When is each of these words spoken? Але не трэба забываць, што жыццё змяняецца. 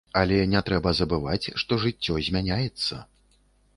Але 0.19 0.37
не 0.53 0.61
трэба 0.69 0.93
забываць, 1.01 1.47
што 1.65 1.79
жыццё 1.85 2.17
змяняецца. 2.29 2.95